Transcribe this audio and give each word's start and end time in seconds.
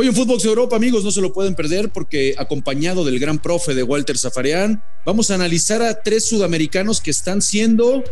Hoy 0.00 0.06
en 0.06 0.14
Footbox 0.14 0.44
Europa, 0.44 0.76
amigos, 0.76 1.02
no 1.02 1.10
se 1.10 1.20
lo 1.20 1.32
pueden 1.32 1.56
perder 1.56 1.90
porque 1.90 2.36
acompañado 2.38 3.04
del 3.04 3.18
gran 3.18 3.40
profe 3.40 3.74
de 3.74 3.82
Walter 3.82 4.16
Zafarian, 4.16 4.80
vamos 5.04 5.32
a 5.32 5.34
analizar 5.34 5.82
a 5.82 6.02
tres 6.02 6.24
sudamericanos 6.28 7.00
que 7.00 7.10
están 7.10 7.42
siendo 7.42 8.04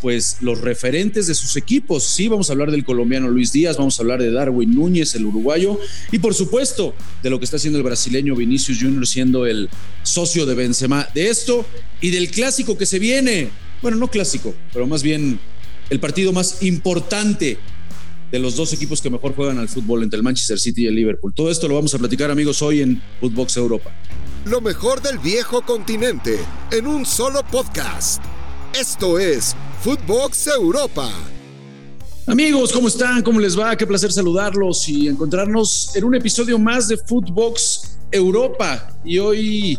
pues 0.00 0.36
los 0.40 0.60
referentes 0.60 1.26
de 1.26 1.34
sus 1.34 1.56
equipos. 1.56 2.04
Sí, 2.04 2.28
vamos 2.28 2.48
a 2.48 2.52
hablar 2.52 2.70
del 2.70 2.84
colombiano 2.84 3.26
Luis 3.26 3.50
Díaz, 3.50 3.76
vamos 3.76 3.98
a 3.98 4.02
hablar 4.02 4.22
de 4.22 4.30
Darwin 4.30 4.72
Núñez, 4.72 5.16
el 5.16 5.26
uruguayo, 5.26 5.80
y 6.12 6.20
por 6.20 6.32
supuesto 6.32 6.94
de 7.24 7.30
lo 7.30 7.40
que 7.40 7.44
está 7.44 7.56
haciendo 7.56 7.76
el 7.76 7.84
brasileño 7.84 8.36
Vinicius 8.36 8.78
Junior 8.80 9.04
siendo 9.04 9.44
el 9.44 9.68
socio 10.04 10.46
de 10.46 10.54
Benzema. 10.54 11.08
De 11.12 11.28
esto 11.28 11.66
y 12.00 12.10
del 12.10 12.30
clásico 12.30 12.78
que 12.78 12.86
se 12.86 13.00
viene. 13.00 13.50
Bueno, 13.82 13.96
no 13.96 14.06
clásico, 14.06 14.54
pero 14.72 14.86
más 14.86 15.02
bien 15.02 15.40
el 15.90 15.98
partido 15.98 16.32
más 16.32 16.62
importante 16.62 17.58
de 18.32 18.38
los 18.38 18.56
dos 18.56 18.72
equipos 18.72 19.02
que 19.02 19.10
mejor 19.10 19.36
juegan 19.36 19.58
al 19.58 19.68
fútbol 19.68 20.02
entre 20.02 20.16
el 20.16 20.22
Manchester 20.22 20.58
City 20.58 20.84
y 20.84 20.86
el 20.86 20.94
Liverpool. 20.94 21.34
Todo 21.34 21.50
esto 21.50 21.68
lo 21.68 21.74
vamos 21.74 21.94
a 21.94 21.98
platicar 21.98 22.30
amigos 22.30 22.62
hoy 22.62 22.80
en 22.80 23.00
Footbox 23.20 23.58
Europa. 23.58 23.94
Lo 24.46 24.62
mejor 24.62 25.02
del 25.02 25.18
viejo 25.18 25.60
continente 25.60 26.38
en 26.70 26.86
un 26.86 27.04
solo 27.04 27.42
podcast. 27.50 28.22
Esto 28.74 29.18
es 29.18 29.54
Footbox 29.82 30.46
Europa. 30.46 31.10
Amigos, 32.26 32.72
¿cómo 32.72 32.88
están? 32.88 33.22
¿Cómo 33.22 33.38
les 33.38 33.58
va? 33.58 33.76
Qué 33.76 33.86
placer 33.86 34.10
saludarlos 34.10 34.88
y 34.88 35.08
encontrarnos 35.08 35.94
en 35.94 36.04
un 36.04 36.14
episodio 36.14 36.58
más 36.58 36.88
de 36.88 36.96
Footbox 36.96 37.98
Europa. 38.10 38.96
Y 39.04 39.18
hoy 39.18 39.78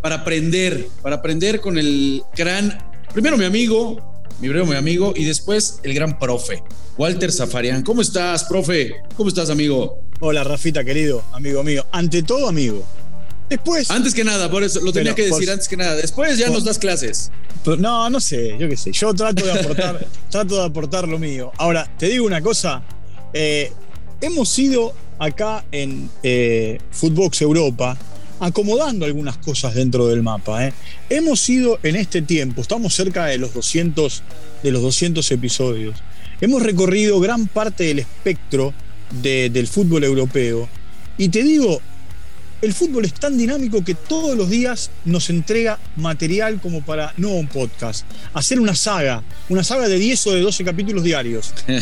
para 0.00 0.16
aprender, 0.16 0.88
para 1.02 1.16
aprender 1.16 1.60
con 1.60 1.78
el 1.78 2.20
gran, 2.36 2.76
primero 3.12 3.36
mi 3.36 3.44
amigo, 3.44 4.11
mi 4.40 4.48
breve 4.48 4.66
mi 4.66 4.76
amigo, 4.76 5.12
y 5.16 5.24
después 5.24 5.80
el 5.82 5.94
gran 5.94 6.18
profe, 6.18 6.62
Walter 6.96 7.32
Zafarian. 7.32 7.82
¿Cómo 7.82 8.02
estás, 8.02 8.44
profe? 8.44 8.96
¿Cómo 9.16 9.28
estás, 9.28 9.50
amigo? 9.50 10.02
Hola, 10.20 10.44
Rafita, 10.44 10.84
querido, 10.84 11.24
amigo 11.32 11.62
mío. 11.62 11.84
Ante 11.92 12.22
todo, 12.22 12.48
amigo. 12.48 12.84
Después. 13.48 13.90
Antes 13.90 14.14
que 14.14 14.24
nada, 14.24 14.50
por 14.50 14.62
eso 14.62 14.80
lo 14.80 14.92
tenía 14.92 15.14
que 15.14 15.26
decir 15.26 15.50
antes 15.50 15.68
que 15.68 15.76
nada. 15.76 15.94
Después 15.94 16.38
ya 16.38 16.48
nos 16.48 16.64
das 16.64 16.78
clases. 16.78 17.30
no, 17.78 18.08
no 18.08 18.20
sé, 18.20 18.56
yo 18.58 18.68
qué 18.68 18.76
sé. 18.76 18.92
Yo 18.92 19.12
trato 19.14 19.44
de 19.44 19.52
aportar, 19.52 20.06
trato 20.30 20.56
de 20.56 20.64
aportar 20.64 21.08
lo 21.08 21.18
mío. 21.18 21.52
Ahora, 21.58 21.90
te 21.98 22.06
digo 22.06 22.24
una 22.24 22.40
cosa. 22.40 22.82
Eh, 23.34 23.72
hemos 24.20 24.58
ido 24.58 24.94
acá 25.18 25.64
en 25.70 26.10
eh, 26.22 26.78
Footbox 26.90 27.42
Europa 27.42 27.98
acomodando 28.42 29.06
algunas 29.06 29.36
cosas 29.36 29.74
dentro 29.76 30.08
del 30.08 30.22
mapa. 30.22 30.66
¿eh? 30.66 30.72
Hemos 31.08 31.48
ido 31.48 31.78
en 31.84 31.94
este 31.94 32.22
tiempo, 32.22 32.60
estamos 32.60 32.92
cerca 32.92 33.26
de 33.26 33.38
los 33.38 33.54
200, 33.54 34.22
de 34.64 34.70
los 34.72 34.82
200 34.82 35.30
episodios. 35.30 35.94
Hemos 36.40 36.60
recorrido 36.60 37.20
gran 37.20 37.46
parte 37.46 37.84
del 37.84 38.00
espectro 38.00 38.74
del 39.22 39.68
fútbol 39.68 40.02
europeo. 40.02 40.68
Y 41.18 41.28
te 41.28 41.44
digo, 41.44 41.80
el 42.62 42.72
fútbol 42.72 43.04
es 43.04 43.12
tan 43.14 43.36
dinámico 43.36 43.84
que 43.84 43.96
todos 43.96 44.36
los 44.36 44.48
días 44.48 44.92
nos 45.04 45.30
entrega 45.30 45.80
material 45.96 46.60
como 46.60 46.80
para, 46.80 47.12
no 47.16 47.30
un 47.30 47.48
podcast, 47.48 48.06
hacer 48.32 48.60
una 48.60 48.76
saga, 48.76 49.24
una 49.48 49.64
saga 49.64 49.88
de 49.88 49.98
10 49.98 50.26
o 50.28 50.30
de 50.30 50.42
12 50.42 50.64
capítulos 50.64 51.02
diarios. 51.02 51.52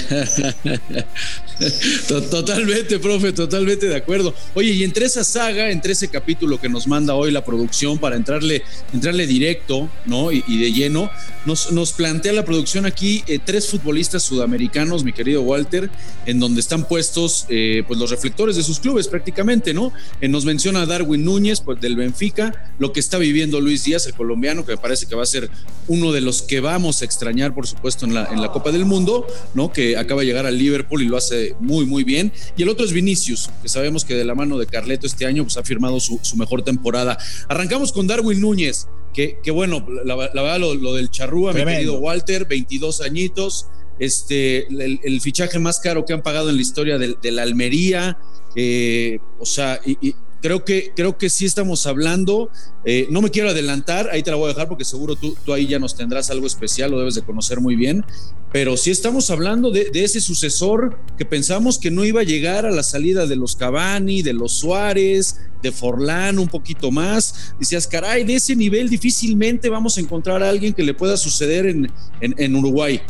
Totalmente, 2.31 2.99
profe, 2.99 3.33
totalmente 3.33 3.87
de 3.87 3.97
acuerdo. 3.97 4.35
Oye, 4.55 4.73
y 4.73 4.83
entre 4.83 5.05
esa 5.05 5.25
saga, 5.25 5.71
entre 5.71 5.93
ese 5.93 6.09
capítulo 6.09 6.59
que 6.59 6.71
nos 6.71 6.87
manda 6.87 7.15
hoy 7.15 7.31
la 7.31 7.45
producción 7.45 7.99
para 7.99 8.17
entrarle, 8.17 8.63
entrarle 8.95 9.27
directo, 9.27 9.91
¿no? 10.07 10.33
Y, 10.33 10.41
de 10.41 10.73
lleno, 10.73 11.11
nos, 11.45 11.71
nos, 11.73 11.93
plantea 11.93 12.33
la 12.33 12.47
producción 12.47 12.87
aquí 12.87 13.23
eh, 13.27 13.39
tres 13.45 13.69
futbolistas 13.69 14.23
sudamericanos, 14.23 15.05
mi 15.05 15.13
querido 15.13 15.43
Walter, 15.43 15.91
en 16.25 16.41
donde 16.41 16.61
están 16.61 16.89
puestos 16.89 17.45
eh, 17.51 17.83
pues 17.87 18.01
los 18.01 18.11
reflectores 18.11 18.57
de 18.57 18.63
sus 18.63 18.81
clubes 18.81 19.09
prácticamente, 19.09 19.75
¿no? 19.75 19.93
Eh, 20.21 20.29
nos 20.29 20.47
menciona 20.47 20.70
a 20.77 20.87
Darwin 20.87 21.25
Núñez 21.25 21.61
pues, 21.61 21.81
del 21.81 21.97
Benfica, 21.97 22.75
lo 22.79 22.93
que 22.93 23.01
está 23.01 23.19
viviendo 23.19 23.61
Luis 23.61 23.85
Díaz, 23.85 24.07
el 24.07 24.15
colombiano, 24.15 24.65
que 24.65 24.73
me 24.73 24.79
parece 24.79 25.07
que 25.07 25.15
va 25.15 25.23
a 25.23 25.27
ser 25.27 25.51
uno 25.89 26.13
de 26.13 26.21
los 26.21 26.43
que 26.43 26.61
vamos 26.61 27.03
a 27.03 27.05
extrañar, 27.05 27.55
por 27.55 27.67
supuesto, 27.67 28.07
en 28.07 28.15
la, 28.15 28.27
en 28.27 28.41
la 28.41 28.53
Copa 28.53 28.73
del 28.73 28.85
Mundo, 28.85 29.27
¿no? 29.55 29.73
que 29.73 29.97
acaba 29.97 30.21
de 30.21 30.27
llegar 30.27 30.47
al 30.47 30.59
Liverpool 30.59 31.03
y 31.03 31.07
lo 31.07 31.17
hace 31.17 31.55
muy, 31.61 31.87
muy 31.87 32.05
bien. 32.05 32.33
Y 32.57 32.63
el 32.63 32.69
otro 32.69 32.85
es 32.85 32.93
Vinicius, 32.93 33.51
que 33.63 33.69
sabemos 33.69 34.05
que 34.05 34.15
de 34.15 34.25
la 34.25 34.35
mano 34.35 34.59
de 34.59 34.67
Carleto 34.67 35.07
este 35.07 35.27
año 35.27 35.45
pues, 35.45 35.57
ha 35.57 35.63
firmado 35.63 36.01
su, 36.01 36.21
mejor 36.37 36.63
temporada. 36.63 37.19
Arrancamos 37.49 37.93
con 37.93 38.07
Darwin 38.07 38.41
Núñez, 38.41 38.87
que, 39.13 39.39
que 39.43 39.51
bueno, 39.51 39.87
la, 40.05 40.15
verdad, 40.17 40.59
lo, 40.59 40.95
del 40.95 41.11
Charrúa, 41.11 41.53
mi 41.53 41.65
querido 41.65 41.99
Walter, 41.99 42.47
22 42.47 43.01
añitos 43.01 43.67
este, 44.01 44.67
el, 44.67 45.21
fichaje 45.21 45.59
más 45.59 45.79
caro 45.79 46.07
que 46.07 46.15
han 46.15 46.23
pagado 46.23 46.49
en 46.49 46.57
la 46.57 46.63
historia 46.63 46.99
de, 46.99 47.31
la 47.31 47.43
Almería. 47.43 48.19
Eh, 48.57 49.19
o 49.39 49.47
sea, 49.47 49.79
y, 49.85 50.15
creo 50.41 50.65
que, 50.65 50.93
creo 50.95 51.19
que 51.19 51.31
sí 51.31 51.47
estamos 51.47 51.87
hablando. 51.87 52.51
Eh, 52.85 53.07
no 53.11 53.21
me 53.21 53.31
quiero 53.31 53.51
adelantar, 53.51 54.09
ahí 54.11 54.23
te 54.23 54.31
la 54.31 54.37
voy 54.37 54.47
a 54.47 54.49
dejar 54.55 54.69
porque 54.69 54.85
seguro 54.85 55.17
tú, 55.17 55.37
tú 55.45 55.53
ahí 55.53 55.67
ya 55.67 55.79
nos 55.79 55.97
tendrás 55.97 56.31
algo 56.31 56.47
especial, 56.47 56.91
lo 56.91 56.99
debes 56.99 57.15
de 57.15 57.23
conocer 57.23 57.61
muy 57.61 57.77
bien. 57.77 58.05
Pero 58.53 58.77
sí 58.77 58.91
estamos 58.91 59.31
hablando 59.31 59.71
de, 59.71 59.91
ese 59.95 60.21
sucesor 60.21 60.99
que 61.17 61.25
pensamos 61.25 61.79
que 61.79 61.91
no 61.91 62.05
iba 62.05 62.23
a 62.23 62.25
llegar 62.25 62.67
a 62.67 62.73
la 62.73 62.83
salida 62.83 63.27
de 63.27 63.37
los 63.37 63.55
Cavani, 63.55 64.23
de 64.23 64.33
los 64.33 64.53
Suárez, 64.53 65.41
de 65.63 65.71
Forlán, 65.71 66.39
un 66.39 66.49
poquito 66.49 66.91
más. 66.91 67.55
Decías, 67.61 67.87
caray, 67.87 68.25
de 68.25 68.35
ese 68.37 68.57
nivel 68.57 68.89
difícilmente 68.89 69.69
vamos 69.69 69.99
a 69.99 70.01
encontrar 70.01 70.43
a 70.43 70.49
alguien 70.49 70.73
que 70.73 70.83
le 70.83 70.95
pueda 70.95 71.17
suceder 71.17 71.67
en, 71.67 71.93
en, 72.21 72.57
Uruguay. 72.57 73.01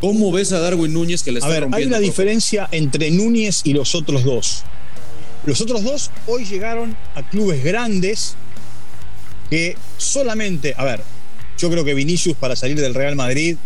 ¿Cómo 0.00 0.32
ves 0.32 0.52
a 0.52 0.58
Darwin 0.58 0.92
Núñez 0.92 1.22
que 1.22 1.30
le 1.30 1.38
está 1.38 1.48
a 1.48 1.60
ver, 1.60 1.68
Hay 1.72 1.84
una 1.84 2.00
diferencia 2.00 2.68
entre 2.72 3.10
Núñez 3.10 3.60
y 3.64 3.74
los 3.74 3.94
otros 3.94 4.24
dos. 4.24 4.64
Los 5.48 5.62
otros 5.62 5.82
dos 5.82 6.10
hoy 6.26 6.44
llegaron 6.44 6.94
a 7.14 7.26
clubes 7.26 7.64
grandes 7.64 8.36
que 9.48 9.78
solamente, 9.96 10.74
a 10.76 10.84
ver, 10.84 11.02
yo 11.56 11.70
creo 11.70 11.86
que 11.86 11.94
Vinicius 11.94 12.36
para 12.36 12.54
salir 12.54 12.78
del 12.78 12.92
Real 12.92 13.16
Madrid 13.16 13.56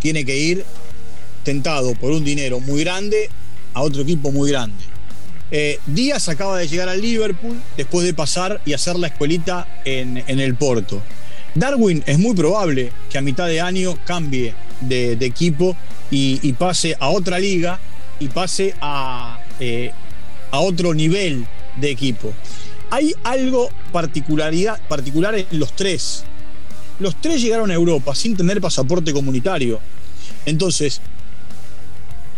tiene 0.00 0.24
que 0.24 0.36
ir 0.36 0.64
tentado 1.44 1.94
por 1.94 2.10
un 2.10 2.24
dinero 2.24 2.58
muy 2.58 2.82
grande 2.82 3.30
a 3.72 3.82
otro 3.82 4.02
equipo 4.02 4.32
muy 4.32 4.50
grande. 4.50 4.82
Eh, 5.52 5.78
Díaz 5.86 6.28
acaba 6.28 6.58
de 6.58 6.66
llegar 6.66 6.88
al 6.88 7.00
Liverpool 7.00 7.62
después 7.76 8.04
de 8.04 8.14
pasar 8.14 8.60
y 8.64 8.72
hacer 8.72 8.96
la 8.96 9.06
escuelita 9.06 9.68
en, 9.84 10.18
el 10.26 10.56
Porto. 10.56 11.00
Darwin 11.54 12.02
es 12.04 12.18
muy 12.18 12.34
probable 12.34 12.90
que 13.08 13.18
a 13.18 13.20
mitad 13.20 13.46
de 13.46 13.60
año 13.60 13.96
cambie 14.06 14.56
de, 14.80 15.12
equipo 15.20 15.76
y, 16.10 16.52
pase 16.54 16.96
a 16.98 17.10
otra 17.10 17.38
liga 17.38 17.78
y 18.18 18.26
pase 18.26 18.74
a, 18.80 19.38
eh, 19.60 19.92
a 20.52 20.60
otro 20.60 20.94
nivel 20.94 21.46
de 21.80 21.90
equipo. 21.90 22.32
Hay 22.90 23.14
algo 23.24 23.68
particularidad, 23.90 24.80
particular 24.86 25.34
en 25.34 25.46
los 25.58 25.74
tres. 25.74 26.24
Los 27.00 27.20
tres 27.20 27.42
llegaron 27.42 27.70
a 27.70 27.74
Europa 27.74 28.14
sin 28.14 28.36
tener 28.36 28.60
pasaporte 28.60 29.12
comunitario. 29.12 29.80
Entonces, 30.46 31.00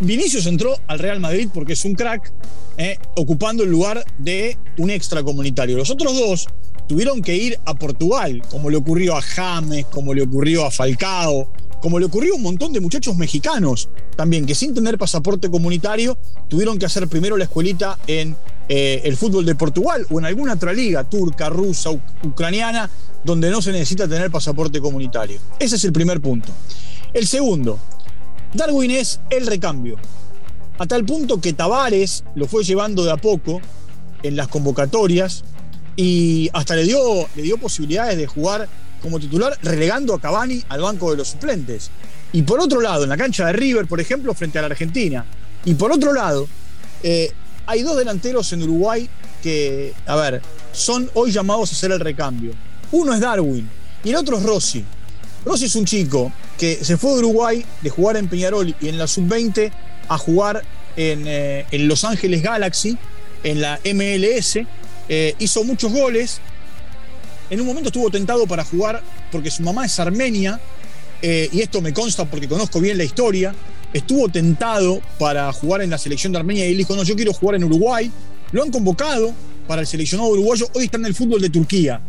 Vinicius 0.00 0.47
entró 0.47 0.76
al 0.86 0.98
Real 0.98 1.20
Madrid 1.20 1.48
porque 1.53 1.74
es 1.74 1.84
un 1.84 1.94
crack, 1.94 2.32
eh, 2.78 2.98
ocupando 3.16 3.64
el 3.64 3.70
lugar 3.70 4.04
de 4.19 4.56
un 4.78 4.91
extracomunitario. 4.91 5.76
Los 5.76 5.91
otros 5.91 6.14
dos 6.14 6.47
tuvieron 6.88 7.20
que 7.22 7.34
ir 7.34 7.58
a 7.64 7.74
Portugal, 7.74 8.42
como 8.50 8.70
le 8.70 8.76
ocurrió 8.76 9.16
a 9.16 9.22
James, 9.22 9.86
como 9.86 10.14
le 10.14 10.22
ocurrió 10.22 10.64
a 10.66 10.70
Falcao, 10.70 11.50
como 11.84 11.99
le 11.99 12.06
ocurrió 12.06 12.33
a 12.33 12.37
un 12.37 12.43
montón 12.43 12.72
de 12.72 12.81
muchachos 12.81 13.15
mexicanos 13.19 13.91
también, 14.17 14.47
que 14.47 14.55
sin 14.55 14.72
tener 14.72 14.97
pasaporte 14.97 15.50
comunitario 15.50 16.17
tuvieron 16.49 16.78
que 16.78 16.87
hacer 16.87 17.06
primero 17.09 17.37
la 17.37 17.45
escuelita 17.45 17.99
en 18.06 18.34
eh, 18.71 19.03
el 19.05 19.19
fútbol 19.19 19.45
de 19.45 19.55
Portugal 19.55 20.06
o 20.09 20.19
en 20.19 20.25
alguna 20.25 20.55
otra 20.55 20.72
liga, 20.72 21.05
turca, 21.05 21.50
rusa, 21.50 21.91
ucraniana, 22.22 22.89
donde 23.22 23.50
no 23.50 23.61
se 23.61 23.71
necesita 23.71 24.09
tener 24.09 24.31
pasaporte 24.31 24.81
comunitario. 24.81 25.39
Ese 25.59 25.77
es 25.77 25.84
el 25.84 25.93
primer 25.93 26.22
punto. 26.22 26.49
El 27.12 27.27
segundo, 27.27 27.78
Darwin 28.55 28.93
es 28.93 29.21
el 29.28 29.47
recambio. 29.47 29.99
A 30.78 30.87
tal 30.87 31.05
punto 31.05 31.39
que 31.39 31.53
Tavares 31.53 32.25
lo 32.34 32.47
fue 32.47 32.65
llevando 32.65 33.05
de 33.05 33.12
a 33.12 33.19
poco 33.19 33.61
en 34.22 34.37
las 34.37 34.49
convocatorias 34.49 35.45
y 35.97 36.48
hasta 36.54 36.77
le 36.77 36.84
dio, 36.84 37.28
le 37.37 37.42
dio 37.42 37.59
posibilidades 37.59 38.16
de 38.16 38.27
jugar 38.27 38.71
como 39.04 39.21
titular, 39.21 39.56
relegando 39.62 40.15
a 40.15 40.21
Cavani 40.21 40.65
al 40.71 40.80
banco 40.80 41.10
de 41.10 41.18
los 41.18 41.28
suplentes. 41.28 41.91
Y 42.33 42.42
por 42.42 42.59
otro 42.59 42.80
lado, 42.80 43.04
en 43.04 43.10
la 43.10 43.18
cancha 43.18 43.47
de 43.47 43.53
River, 43.53 43.86
por 43.86 44.01
ejemplo, 44.01 44.33
frente 44.34 44.59
a 44.59 44.62
la 44.62 44.68
Argentina. 44.68 45.27
Y 45.66 45.74
por 45.74 45.92
otro 45.92 46.15
lado, 46.15 46.48
eh, 47.03 47.30
hay 47.66 47.83
dos 47.83 47.98
delanteros 47.98 48.51
en 48.54 48.62
Uruguay 48.62 49.09
que, 49.42 49.92
a 50.06 50.16
ver, 50.16 50.41
son 50.72 51.10
hoy 51.12 51.30
llamados 51.30 51.71
a 51.71 51.74
hacer 51.74 51.92
el 51.92 52.01
recambio. 52.01 52.53
Uno 52.92 53.12
es 53.12 53.21
Darwin 53.21 53.68
y 54.03 54.10
el 54.10 54.16
otro 54.16 54.39
es 54.39 54.42
Rossi. 54.42 54.83
Rossi 55.45 55.66
es 55.66 55.77
un 55.77 55.84
chico 55.84 56.33
que 56.59 56.83
se 56.83 56.97
fue 56.97 57.12
de 57.12 57.18
Uruguay 57.18 57.65
de 57.83 57.91
jugar 57.91 58.16
en 58.16 58.28
Peñarol 58.28 58.74
y 58.80 58.89
en 58.89 58.97
la 58.97 59.06
sub-20 59.06 59.71
a 60.09 60.16
jugar 60.16 60.62
en, 60.97 61.24
eh, 61.27 61.66
en, 61.71 61.89
Los 61.89 62.04
Ángeles 62.04 62.42
Galaxy, 62.42 62.97
en 63.42 63.60
la 63.60 63.78
MLS. 63.84 64.66
Eh, 65.09 65.34
hizo 65.39 65.62
muchos 65.65 65.92
goles, 65.92 66.41
en 67.50 67.60
un 67.60 67.66
momento 67.66 67.88
estuvo 67.88 68.10
tentado 68.10 68.46
para 68.46 68.64
jugar 68.64 69.02
porque 69.30 69.50
su 69.50 69.62
mamá 69.62 69.86
es 69.86 69.98
armenia, 69.98 70.60
eh, 71.22 71.48
y 71.52 71.62
esto 71.62 71.80
me 71.80 71.92
consta 71.92 72.24
porque 72.26 72.46
conozco 72.48 72.80
bien 72.80 72.98
la 72.98 73.04
historia. 73.04 73.54
Estuvo 73.92 74.28
tentado 74.28 75.00
para 75.18 75.50
jugar 75.52 75.80
en 75.80 75.88
la 75.88 75.96
selección 75.96 76.32
de 76.32 76.38
Armenia 76.38 76.66
y 76.66 76.72
él 76.72 76.76
dijo: 76.76 76.94
No, 76.94 77.02
yo 77.02 77.14
quiero 77.14 77.32
jugar 77.32 77.56
en 77.56 77.64
Uruguay. 77.64 78.10
lo 78.52 78.62
han 78.62 78.70
convocado 78.70 79.32
para 79.66 79.80
el 79.80 79.86
seleccionado 79.86 80.30
uruguayo. 80.30 80.68
Hoy 80.74 80.84
está 80.84 80.98
en 80.98 81.06
el 81.06 81.14
fútbol 81.14 81.41
de 81.41 81.48
Turquía, 81.48 82.00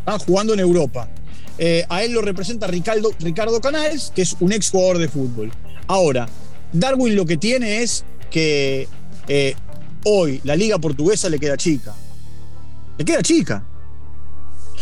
está 0.00 0.18
jugando 0.18 0.52
en 0.52 0.60
Europa. 0.60 1.08
Eh, 1.56 1.86
a 1.88 2.02
él 2.04 2.12
lo 2.12 2.20
representa 2.20 2.66
Ricardo, 2.66 3.10
Ricardo 3.20 3.60
Canales, 3.60 4.12
que 4.14 4.22
es 4.22 4.36
un 4.40 4.52
ex 4.52 4.70
jugador 4.70 4.98
de 4.98 5.08
fútbol. 5.08 5.50
Ahora, 5.86 6.28
Darwin 6.72 7.16
lo 7.16 7.24
que 7.24 7.36
tiene 7.36 7.82
es 7.82 8.04
que 8.30 8.86
eh, 9.28 9.54
hoy 10.04 10.40
la 10.44 10.54
liga 10.56 10.78
portuguesa 10.78 11.28
le 11.28 11.38
queda 11.38 11.56
chica. 11.56 11.94
Le 12.98 13.04
queda 13.04 13.22
chica. 13.22 13.64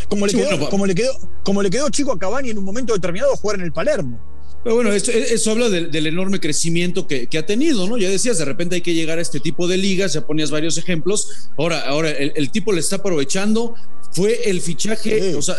Como 0.08 0.26
le, 0.26 0.32
quedó, 0.32 0.68
como, 0.68 0.86
le 0.86 0.94
quedó, 0.94 1.12
como 1.42 1.62
le 1.62 1.70
quedó 1.70 1.90
chico 1.90 2.12
a 2.12 2.18
Cavani 2.18 2.50
en 2.50 2.58
un 2.58 2.64
momento 2.64 2.94
determinado 2.94 3.34
jugar 3.36 3.58
en 3.58 3.64
el 3.64 3.72
Palermo. 3.72 4.20
Pero 4.66 4.74
bueno, 4.74 4.92
eso 4.92 5.50
habla 5.52 5.68
del, 5.68 6.06
enorme 6.08 6.40
crecimiento 6.40 7.06
que, 7.06 7.28
ha 7.38 7.46
tenido, 7.46 7.86
¿no? 7.86 7.98
Ya 7.98 8.10
decías, 8.10 8.38
de 8.38 8.44
repente 8.44 8.74
hay 8.74 8.80
que 8.80 8.94
llegar 8.94 9.18
a 9.20 9.22
este 9.22 9.38
tipo 9.38 9.68
de 9.68 9.76
ligas, 9.76 10.14
ya 10.14 10.26
ponías 10.26 10.50
varios 10.50 10.76
ejemplos. 10.76 11.48
Ahora, 11.56 11.82
ahora 11.82 12.10
el, 12.10 12.50
tipo 12.50 12.72
le 12.72 12.80
está 12.80 12.96
aprovechando. 12.96 13.76
Fue 14.10 14.50
el 14.50 14.60
fichaje, 14.60 15.36
o 15.36 15.42
sea, 15.42 15.54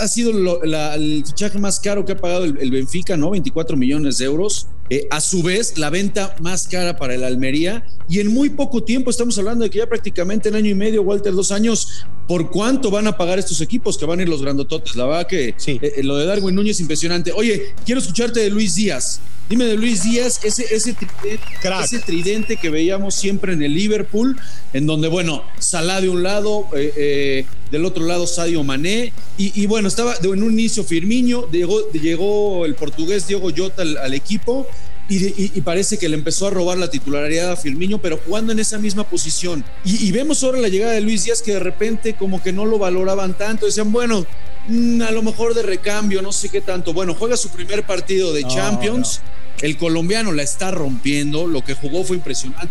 ha 0.00 0.06
sido 0.06 0.62
el 0.62 1.24
fichaje 1.26 1.58
más 1.58 1.80
caro 1.80 2.04
que 2.04 2.12
ha 2.12 2.16
pagado 2.16 2.44
el, 2.44 2.70
Benfica, 2.70 3.16
¿no? 3.16 3.30
24 3.30 3.76
millones 3.76 4.18
de 4.18 4.26
euros. 4.26 4.68
Eh, 4.90 5.06
a 5.10 5.20
su 5.20 5.42
vez, 5.42 5.76
la 5.76 5.90
venta 5.90 6.34
más 6.40 6.66
cara 6.66 6.96
para 6.96 7.14
el 7.14 7.24
Almería. 7.24 7.84
Y 8.08 8.20
en 8.20 8.32
muy 8.32 8.50
poco 8.50 8.82
tiempo, 8.82 9.10
estamos 9.10 9.36
hablando 9.38 9.64
de 9.64 9.70
que 9.70 9.78
ya 9.78 9.86
prácticamente 9.86 10.48
en 10.48 10.54
año 10.54 10.70
y 10.70 10.74
medio, 10.74 11.02
Walter, 11.02 11.34
dos 11.34 11.52
años, 11.52 12.06
¿por 12.26 12.50
cuánto 12.50 12.90
van 12.90 13.06
a 13.06 13.16
pagar 13.16 13.38
estos 13.38 13.60
equipos 13.60 13.98
que 13.98 14.06
van 14.06 14.20
a 14.20 14.22
ir 14.22 14.28
los 14.28 14.42
grandototes? 14.42 14.96
La 14.96 15.04
verdad 15.04 15.26
que 15.26 15.54
eh, 15.66 16.02
lo 16.02 16.16
de 16.16 16.24
Darwin 16.24 16.54
Núñez 16.54 16.76
es 16.76 16.80
impresionante. 16.80 17.32
Oye, 17.32 17.74
quiero 17.84 18.00
escucharte 18.00 18.40
de 18.40 18.50
Luis 18.50 18.76
Díaz. 18.76 19.20
Dime 19.48 19.64
de 19.64 19.76
Luis 19.76 20.02
Díaz, 20.04 20.40
ese, 20.44 20.66
ese, 20.74 20.92
tridente, 20.92 21.40
ese 21.82 21.98
tridente 22.00 22.56
que 22.58 22.68
veíamos 22.68 23.14
siempre 23.14 23.54
en 23.54 23.62
el 23.62 23.72
Liverpool, 23.72 24.38
en 24.74 24.86
donde, 24.86 25.08
bueno, 25.08 25.42
Salah 25.58 26.02
de 26.02 26.10
un 26.10 26.22
lado, 26.22 26.66
eh, 26.74 27.46
del 27.70 27.86
otro 27.86 28.04
lado 28.04 28.26
Sadio 28.26 28.62
Mané, 28.62 29.14
y, 29.38 29.64
bueno, 29.66 29.88
estaba 29.88 30.14
en 30.22 30.42
un 30.42 30.52
inicio 30.52 30.84
Firmino, 30.84 31.50
llegó, 31.50 31.90
llegó 31.92 32.66
el 32.66 32.74
portugués 32.74 33.26
Diego 33.26 33.50
Jota 33.56 33.80
al 33.80 34.12
equipo, 34.12 34.66
y, 35.08 35.60
parece 35.62 35.98
que 35.98 36.08
le 36.08 36.16
empezó 36.16 36.46
a 36.46 36.50
robar 36.50 36.76
la 36.76 36.90
titularidad 36.90 37.52
a 37.52 37.56
Firmino, 37.56 37.98
pero 37.98 38.18
jugando 38.18 38.52
en 38.52 38.58
esa 38.58 38.78
misma 38.78 39.04
posición. 39.04 39.64
Y, 39.84 40.10
vemos 40.12 40.42
ahora 40.44 40.58
la 40.58 40.68
llegada 40.68 40.92
de 40.92 41.00
Luis 41.00 41.24
Díaz 41.24 41.40
que 41.40 41.52
de 41.52 41.60
repente 41.60 42.14
como 42.14 42.42
que 42.42 42.52
no 42.52 42.66
lo 42.66 42.78
valoraban 42.78 43.36
tanto, 43.36 43.66
decían, 43.66 43.90
bueno, 43.90 44.26
mm, 44.68 45.02
a 45.02 45.10
lo 45.10 45.22
mejor 45.22 45.54
de 45.54 45.62
recambio, 45.62 46.20
no 46.20 46.32
sé 46.32 46.50
qué 46.50 46.60
tanto. 46.60 46.92
Bueno, 46.92 47.14
juega 47.14 47.36
su 47.36 47.48
primer 47.48 47.84
partido 47.86 48.32
de 48.32 48.46
Champions, 48.46 49.20
el 49.62 49.78
colombiano 49.78 50.32
la 50.32 50.42
está 50.42 50.70
rompiendo, 50.70 51.46
lo 51.46 51.64
que 51.64 51.74
jugó 51.74 52.04
fue 52.04 52.16
impresionante 52.16 52.68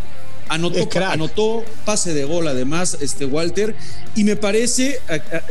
Anotó, 0.50 0.88
anotó 1.06 1.66
pase 1.86 2.14
de 2.14 2.24
gol 2.24 2.48
además, 2.48 2.98
este 3.02 3.26
Walter, 3.26 3.76
y 4.16 4.24
me 4.24 4.36
parece, 4.36 5.00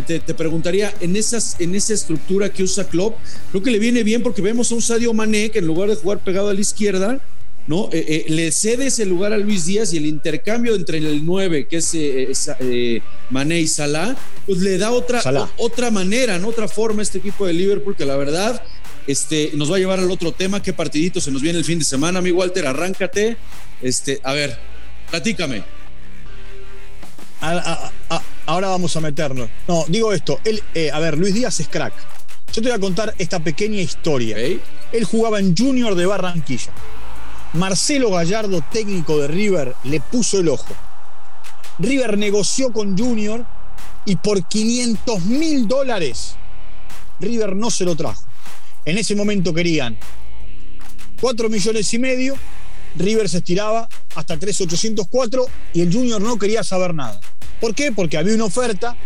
te, 0.06 0.20
preguntaría, 0.34 0.92
en, 1.00 1.16
esas, 1.16 1.56
en 1.60 1.74
esa 1.74 1.94
estructura 1.94 2.48
que 2.50 2.62
usa 2.62 2.84
Klopp, 2.84 3.16
creo 3.50 3.62
que 3.62 3.70
le 3.70 3.78
viene 3.78 4.02
bien 4.02 4.22
porque 4.22 4.42
vemos 4.42 4.72
a 4.72 4.74
un 4.74 4.82
Sadio 4.82 5.12
Mané 5.12 5.50
que 5.50 5.58
en 5.58 5.66
lugar 5.66 5.88
de 5.88 5.96
jugar 5.96 6.18
pegado 6.20 6.48
a 6.48 6.54
la 6.54 6.60
izquierda, 6.60 7.20
¿no? 7.66 7.88
Eh, 7.92 8.04
eh, 8.08 8.24
le 8.28 8.52
cede 8.52 8.86
ese 8.86 9.04
lugar 9.06 9.32
a 9.32 9.38
Luis 9.38 9.66
Díaz 9.66 9.92
y 9.92 9.96
el 9.96 10.06
intercambio 10.06 10.74
entre 10.74 10.98
el 10.98 11.24
9, 11.24 11.66
que 11.66 11.76
es 11.78 11.90
eh, 11.94 13.02
Mané 13.30 13.60
y 13.60 13.66
Salah, 13.66 14.16
pues 14.46 14.58
le 14.58 14.78
da 14.78 14.92
otra, 14.92 15.22
otra 15.56 15.90
manera, 15.90 16.38
¿no? 16.38 16.48
otra 16.48 16.68
forma 16.68 17.00
a 17.00 17.02
este 17.02 17.18
equipo 17.18 17.46
de 17.46 17.52
Liverpool 17.52 17.96
que 17.96 18.04
la 18.04 18.16
verdad 18.16 18.62
este, 19.06 19.50
nos 19.54 19.70
va 19.70 19.76
a 19.76 19.78
llevar 19.78 19.98
al 19.98 20.10
otro 20.10 20.32
tema. 20.32 20.62
¿Qué 20.62 20.72
partidito 20.72 21.20
se 21.20 21.30
nos 21.30 21.42
viene 21.42 21.58
el 21.58 21.64
fin 21.64 21.78
de 21.78 21.84
semana, 21.84 22.20
mi 22.20 22.30
Walter? 22.30 22.66
Arráncate. 22.66 23.36
Este, 23.82 24.20
a 24.22 24.32
ver, 24.32 24.58
Platícame. 25.10 25.62
ahora 28.46 28.68
vamos 28.68 28.96
a 28.96 29.00
meternos. 29.00 29.48
No, 29.68 29.84
digo 29.88 30.12
esto. 30.12 30.40
Él, 30.44 30.62
eh, 30.74 30.90
a 30.90 30.98
ver, 30.98 31.16
Luis 31.18 31.34
Díaz 31.34 31.60
es 31.60 31.68
crack. 31.68 31.94
Yo 32.52 32.62
te 32.62 32.68
voy 32.68 32.76
a 32.76 32.80
contar 32.80 33.14
esta 33.18 33.40
pequeña 33.40 33.80
historia. 33.80 34.38
Él 34.38 35.04
jugaba 35.04 35.38
en 35.38 35.56
Junior 35.56 35.94
de 35.94 36.06
Barranquilla. 36.06 36.72
Marcelo 37.52 38.10
Gallardo, 38.10 38.62
técnico 38.70 39.18
de 39.18 39.28
River, 39.28 39.74
le 39.84 40.00
puso 40.00 40.40
el 40.40 40.48
ojo. 40.48 40.74
River 41.78 42.18
negoció 42.18 42.72
con 42.72 42.96
Junior 42.96 43.44
y 44.04 44.16
por 44.16 44.46
500 44.46 45.24
mil 45.24 45.66
dólares 45.68 46.36
River 47.20 47.56
no 47.56 47.70
se 47.70 47.84
lo 47.84 47.96
trajo. 47.96 48.24
En 48.84 48.98
ese 48.98 49.14
momento 49.14 49.52
querían 49.52 49.96
4 51.20 51.48
millones 51.48 51.92
y 51.92 51.98
medio 51.98 52.36
River 52.96 53.28
se 53.28 53.38
estiraba 53.38 53.88
hasta 54.14 54.36
3.804 54.36 55.46
y 55.74 55.82
el 55.82 55.92
Junior 55.92 56.20
no 56.20 56.38
quería 56.38 56.62
saber 56.62 56.94
nada. 56.94 57.20
¿Por 57.60 57.74
qué? 57.74 57.92
Porque 57.92 58.16
había 58.16 58.34
una 58.34 58.44
oferta 58.44 58.96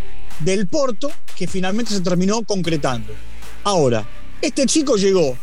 del 0.41 0.67
Porto 0.67 1.11
que 1.37 1.47
finalmente 1.47 1.95
se 1.95 2.01
terminó 2.01 2.43
concretando. 2.43 3.13
Ahora, 3.65 4.07
este 4.41 4.67
chico 4.67 4.97
llegó 4.97 5.37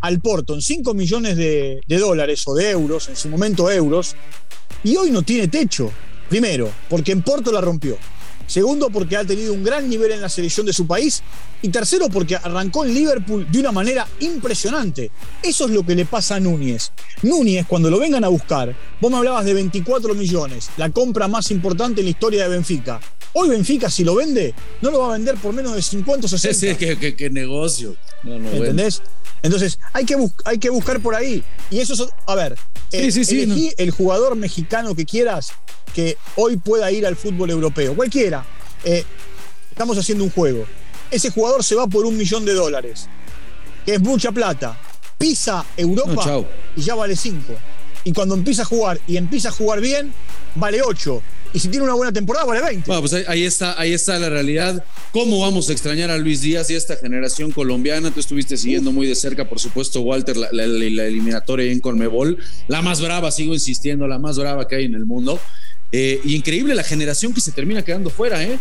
al 0.00 0.20
Porto 0.20 0.54
en 0.54 0.62
5 0.62 0.94
millones 0.94 1.36
de, 1.36 1.80
de 1.86 1.98
dólares 1.98 2.42
o 2.46 2.54
de 2.54 2.70
euros, 2.70 3.08
en 3.08 3.16
su 3.16 3.28
momento 3.28 3.70
euros, 3.70 4.14
y 4.84 4.96
hoy 4.96 5.10
no 5.10 5.22
tiene 5.22 5.48
techo. 5.48 5.90
Primero, 6.28 6.70
porque 6.88 7.12
en 7.12 7.22
Porto 7.22 7.50
la 7.50 7.60
rompió. 7.60 7.96
Segundo, 8.48 8.88
porque 8.88 9.16
ha 9.16 9.24
tenido 9.24 9.52
un 9.52 9.62
gran 9.62 9.88
nivel 9.88 10.10
en 10.10 10.22
la 10.22 10.28
selección 10.28 10.66
de 10.66 10.72
su 10.72 10.86
país. 10.86 11.22
Y 11.60 11.68
tercero, 11.68 12.08
porque 12.08 12.34
arrancó 12.34 12.84
en 12.84 12.94
Liverpool 12.94 13.46
de 13.50 13.60
una 13.60 13.72
manera 13.72 14.08
impresionante. 14.20 15.10
Eso 15.42 15.66
es 15.66 15.70
lo 15.70 15.84
que 15.84 15.94
le 15.94 16.06
pasa 16.06 16.36
a 16.36 16.40
Núñez. 16.40 16.90
Núñez, 17.22 17.66
cuando 17.66 17.90
lo 17.90 17.98
vengan 17.98 18.24
a 18.24 18.28
buscar, 18.28 18.74
vos 19.00 19.10
me 19.10 19.18
hablabas 19.18 19.44
de 19.44 19.54
24 19.54 20.14
millones, 20.14 20.70
la 20.76 20.90
compra 20.90 21.28
más 21.28 21.50
importante 21.50 22.00
en 22.00 22.06
la 22.06 22.10
historia 22.10 22.44
de 22.44 22.48
Benfica. 22.48 23.00
Hoy 23.34 23.50
Benfica, 23.50 23.90
si 23.90 24.02
lo 24.02 24.14
vende, 24.14 24.54
no 24.80 24.90
lo 24.90 25.00
va 25.00 25.08
a 25.10 25.12
vender 25.12 25.34
por 25.36 25.52
menos 25.52 25.74
de 25.74 25.82
50 25.82 26.26
o 26.26 26.28
60. 26.28 26.58
Sí, 26.58 26.74
sí, 26.78 27.14
qué, 27.16 27.30
negocio. 27.30 27.96
¿Entendés? 28.24 29.02
Entonces, 29.42 29.78
hay 29.92 30.04
que, 30.04 30.16
hay 30.44 30.58
que 30.58 30.70
buscar 30.70 31.00
por 31.00 31.14
ahí. 31.14 31.42
Y 31.70 31.78
eso 31.80 31.94
es, 31.94 32.04
a 32.26 32.34
ver, 32.34 32.56
sí, 32.90 33.12
sí, 33.12 33.24
sí, 33.24 33.72
el 33.76 33.90
jugador 33.90 34.36
mexicano 34.36 34.94
que 34.94 35.04
quieras 35.04 35.52
que 35.94 36.16
hoy 36.36 36.56
pueda 36.56 36.90
ir 36.90 37.06
al 37.06 37.16
fútbol 37.16 37.50
europeo. 37.50 37.94
Cualquiera. 37.94 38.44
Eh, 38.84 39.04
estamos 39.70 39.96
haciendo 39.98 40.24
un 40.24 40.30
juego. 40.30 40.64
Ese 41.10 41.30
jugador 41.30 41.64
se 41.64 41.74
va 41.74 41.86
por 41.86 42.04
un 42.04 42.16
millón 42.16 42.44
de 42.44 42.54
dólares, 42.54 43.08
que 43.84 43.94
es 43.94 44.00
mucha 44.00 44.32
plata. 44.32 44.78
Pisa 45.16 45.64
Europa 45.76 46.44
y 46.76 46.82
ya 46.82 46.94
vale 46.94 47.16
cinco. 47.16 47.54
Y 48.04 48.12
cuando 48.12 48.34
empieza 48.34 48.62
a 48.62 48.64
jugar 48.64 49.00
y 49.06 49.16
empieza 49.16 49.48
a 49.48 49.52
jugar 49.52 49.80
bien, 49.80 50.12
vale 50.54 50.80
ocho 50.82 51.22
y 51.52 51.58
si 51.58 51.68
tiene 51.68 51.84
una 51.84 51.94
buena 51.94 52.12
temporada 52.12 52.44
vale 52.44 52.60
20. 52.60 52.86
Bueno, 52.86 53.00
pues 53.00 53.26
ahí 53.26 53.44
está, 53.44 53.78
ahí 53.80 53.92
está 53.92 54.18
la 54.18 54.28
realidad. 54.28 54.84
¿Cómo 55.12 55.40
vamos 55.40 55.68
a 55.68 55.72
extrañar 55.72 56.10
a 56.10 56.18
Luis 56.18 56.42
Díaz 56.42 56.70
y 56.70 56.74
a 56.74 56.78
esta 56.78 56.96
generación 56.96 57.50
colombiana? 57.52 58.10
Tú 58.10 58.20
estuviste 58.20 58.56
siguiendo 58.56 58.92
muy 58.92 59.06
de 59.06 59.14
cerca, 59.14 59.48
por 59.48 59.58
supuesto, 59.58 60.00
Walter, 60.02 60.36
la, 60.36 60.64
eliminatoria 60.64 61.70
en 61.72 61.80
Colmebol, 61.80 62.38
la 62.68 62.82
más 62.82 63.00
brava, 63.00 63.30
sigo 63.30 63.54
insistiendo, 63.54 64.06
la 64.06 64.18
más 64.18 64.38
brava 64.38 64.68
que 64.68 64.76
hay 64.76 64.84
en 64.84 64.94
el 64.94 65.06
mundo. 65.06 65.40
Eh, 65.90 66.20
y 66.22 66.36
increíble 66.36 66.74
la 66.74 66.84
generación 66.84 67.32
que 67.32 67.40
se 67.40 67.50
termina 67.52 67.82
quedando 67.82 68.10
fuera, 68.10 68.42
¿eh? 68.42 68.58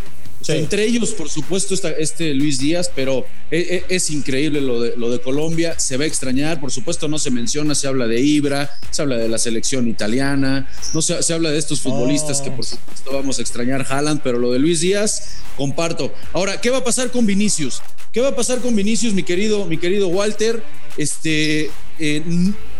Entre 0.50 0.86
ellos, 0.86 1.12
por 1.12 1.30
supuesto, 1.30 1.74
está 1.74 1.92
este 1.92 2.34
Luis 2.34 2.60
Díaz, 2.60 2.92
pero 2.94 3.25
e, 3.51 3.84
e, 3.89 3.96
es, 3.96 4.10
increíble 4.10 4.62
lo 4.62 4.82
de, 4.82 4.96
lo 4.96 5.10
de, 5.10 5.20
Colombia. 5.20 5.80
Se 5.80 5.98
va 5.98 6.04
a 6.04 6.08
extrañar, 6.08 6.60
por 6.60 6.72
supuesto, 6.72 7.08
no 7.08 7.20
se 7.20 7.32
menciona, 7.32 7.75
se 7.75 7.88
habla 7.88 8.08
de 8.08 8.22
Ibra, 8.22 8.72
se 8.92 9.01
habla 9.01 9.18
de 9.18 9.27
la 9.27 9.38
selección 9.38 9.88
italiana, 9.88 10.70
no 10.94 11.01
se, 11.01 11.22
se 11.22 11.34
habla 11.34 11.51
de 11.51 11.58
estos 11.58 11.82
futbolistas 11.82 12.42
que, 12.42 12.51
por 12.51 12.62
oh. 12.62 12.63
supuesto, 12.63 13.12
vamos 13.12 13.39
a 13.39 13.42
extrañar 13.42 13.86
Haaland, 13.89 14.22
pero 14.24 14.38
lo 14.39 14.51
de 14.51 14.60
Luis 14.60 14.82
Díaz, 14.82 15.38
comparto. 15.58 16.13
Ahora, 16.34 16.62
¿qué 16.62 16.70
va 16.70 16.77
a 16.77 16.84
pasar 16.84 17.12
con 17.12 17.25
Vinicius? 17.25 17.82
¿Qué 18.13 18.22
va 18.22 18.30
a 18.30 18.36
pasar 18.36 18.60
con 18.60 18.75
Vinicius, 18.75 19.13
mi 19.13 19.24
querido, 19.24 19.66
mi 19.66 19.77
querido 19.77 20.08
Walter? 20.08 20.63
Este 20.98 21.70
eh, 22.00 22.24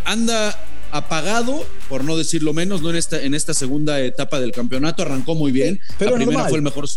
anda 0.06 0.67
apagado, 0.98 1.66
por 1.90 2.04
no 2.04 2.18
decirlo 2.18 2.54
menos, 2.54 2.82
¿no? 2.82 2.90
en, 2.90 2.96
esta, 2.96 3.22
en 3.22 3.34
esta 3.34 3.54
segunda 3.54 4.00
etapa 4.00 4.40
del 4.40 4.52
campeonato. 4.52 5.02
Arrancó 5.04 5.36
muy 5.36 5.52
bien. 5.52 5.80
Pero 5.98 6.12
la 6.12 6.18
primera 6.18 6.46
fue 6.48 6.58
el 6.58 6.64
mejor 6.64 6.88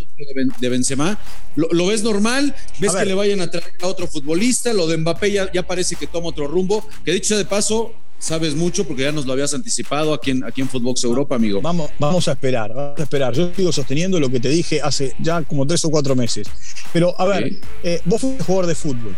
de 0.61 0.69
Benzema. 0.69 1.19
¿Lo, 1.57 1.87
ves 1.87 2.03
normal? 2.03 2.55
¿Ves 2.79 2.93
que 2.93 3.05
le 3.05 3.15
vayan 3.15 3.41
a 3.41 3.51
traer 3.51 3.73
a 3.83 3.87
otro 3.87 4.07
futbolista? 4.07 4.73
Lo 4.73 4.87
de 4.87 4.97
Mbappé 4.97 5.33
ya, 5.33 5.53
ya 5.53 5.67
parece 5.67 5.97
que 5.97 6.07
toma 6.07 6.29
otro 6.29 6.47
rumbo. 6.47 6.87
Que 7.05 7.13
dicho 7.13 7.29
sea 7.29 7.39
de 7.39 7.45
paso, 7.45 7.95
sabes 8.19 8.55
mucho 8.55 8.87
porque 8.87 9.03
ya 9.03 9.13
nos 9.13 9.27
lo 9.27 9.33
habías 9.33 9.53
anticipado 9.55 10.15
aquí 10.15 10.31
en, 10.31 10.45
aquí 10.45 10.61
en 10.61 10.69
Footbox 10.69 11.03
Europa, 11.05 11.35
amigo. 11.35 11.61
Vamos, 11.61 11.91
vamos 11.99 12.29
a 12.29 12.33
esperar, 12.33 12.73
vamos 12.73 12.99
a 12.99 13.03
esperar. 13.03 13.35
Yo 13.35 13.53
sigo 13.55 13.73
sosteniendo 13.73 14.21
lo 14.21 14.31
que 14.31 14.39
te 14.39 14.49
dije 14.49 14.81
hace 14.81 15.15
ya 15.19 15.43
como 15.43 15.67
tres 15.67 15.85
o 15.85 15.91
cuatro 15.91 16.15
meses. 16.15 16.47
Pero 16.93 17.19
a 17.19 17.25
ver, 17.25 17.57
eh, 17.83 18.01
vos 18.05 18.21
fuiste 18.21 18.45
jugador 18.45 18.67
de 18.67 18.75
fútbol 18.75 19.17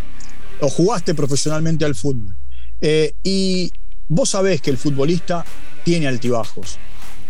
o 0.60 0.68
jugaste 0.68 1.14
profesionalmente 1.14 1.84
al 1.84 1.94
fútbol. 1.94 2.34
Eh, 2.80 3.12
y 3.22 3.70
Vos 4.14 4.28
sabés 4.28 4.60
que 4.60 4.68
el 4.68 4.76
futbolista 4.76 5.42
tiene 5.84 6.06
altibajos. 6.06 6.76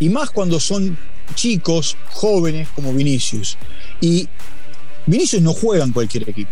Y 0.01 0.09
más 0.09 0.31
cuando 0.31 0.59
son 0.59 0.99
chicos, 1.37 1.97
jóvenes 2.11 2.67
como 2.75 2.93
Vinicius. 2.93 3.57
Y 4.01 4.29
Vinicius 5.07 5.43
no 5.43 5.53
juega 5.53 5.85
en 5.85 5.93
cualquier 5.93 6.29
equipo. 6.29 6.51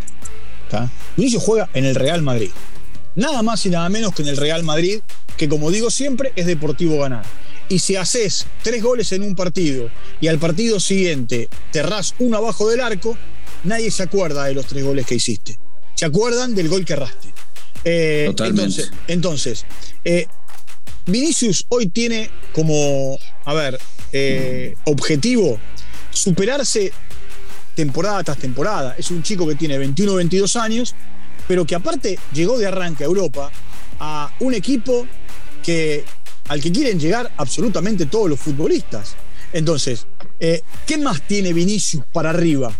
Vinicius 1.17 1.43
juega 1.43 1.69
en 1.73 1.83
el 1.83 1.95
Real 1.95 2.21
Madrid. 2.21 2.49
Nada 3.13 3.43
más 3.43 3.65
y 3.65 3.69
nada 3.71 3.89
menos 3.89 4.15
que 4.15 4.21
en 4.21 4.29
el 4.29 4.37
Real 4.37 4.63
Madrid, 4.63 5.01
que 5.35 5.49
como 5.49 5.69
digo 5.69 5.91
siempre, 5.91 6.31
es 6.37 6.45
deportivo 6.45 6.97
ganar. 6.99 7.25
Y 7.67 7.79
si 7.79 7.97
haces 7.97 8.45
tres 8.63 8.81
goles 8.81 9.11
en 9.11 9.23
un 9.23 9.35
partido 9.35 9.89
y 10.21 10.29
al 10.29 10.39
partido 10.39 10.79
siguiente 10.79 11.49
te 11.73 11.79
errás 11.79 12.15
uno 12.19 12.37
abajo 12.37 12.69
del 12.69 12.79
arco, 12.79 13.17
nadie 13.65 13.91
se 13.91 14.03
acuerda 14.03 14.45
de 14.45 14.53
los 14.53 14.65
tres 14.65 14.85
goles 14.85 15.05
que 15.05 15.15
hiciste. 15.15 15.59
Se 15.95 16.05
acuerdan 16.05 16.55
del 16.55 16.69
gol 16.69 16.85
que 16.85 16.93
erraste. 16.93 17.33
Eh, 17.83 18.25
Totalmente. 18.27 18.83
Entonces, 19.07 19.63
entonces 19.63 19.65
eh, 20.03 20.27
Vinicius 21.05 21.65
hoy 21.69 21.87
tiene 21.87 22.29
como, 22.53 23.17
a 23.45 23.53
ver, 23.53 23.79
eh, 24.13 24.75
objetivo 24.85 25.59
superarse 26.11 26.91
temporada 27.75 28.23
tras 28.23 28.37
temporada. 28.37 28.95
Es 28.97 29.11
un 29.11 29.23
chico 29.23 29.47
que 29.47 29.55
tiene 29.55 29.77
21 29.77 30.11
o 30.11 30.15
22 30.15 30.55
años, 30.57 30.95
pero 31.47 31.65
que 31.65 31.75
aparte 31.75 32.19
llegó 32.33 32.57
de 32.57 32.67
arranque 32.67 33.03
a 33.03 33.07
Europa 33.07 33.51
a 33.99 34.33
un 34.39 34.53
equipo 34.53 35.07
que, 35.63 36.03
al 36.47 36.61
que 36.61 36.71
quieren 36.71 36.99
llegar 36.99 37.31
absolutamente 37.37 38.05
todos 38.05 38.29
los 38.29 38.39
futbolistas. 38.39 39.15
Entonces, 39.53 40.05
eh, 40.39 40.61
¿qué 40.85 40.97
más 40.97 41.21
tiene 41.27 41.53
Vinicius 41.53 42.03
para 42.11 42.29
arriba? 42.29 42.71